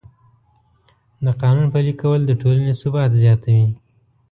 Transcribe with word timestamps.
د 1.25 1.27
قانون 1.41 1.67
پلي 1.73 1.93
کول 2.01 2.21
د 2.25 2.31
ټولنې 2.41 2.71
ثبات 2.81 3.11
زیاتوي. 3.21 3.67